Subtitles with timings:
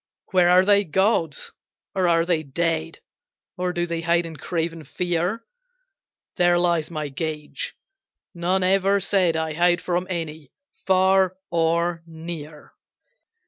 [0.31, 1.51] Where are thy gods?
[1.93, 3.01] Or are they dead,
[3.55, 5.45] Or do they hide in craven fear?
[6.37, 7.75] There lies my gage.
[8.33, 12.73] None ever said I hide from any, far or near."